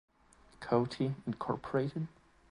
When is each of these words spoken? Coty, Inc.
Coty, 0.59 1.13
Inc. 1.29 2.09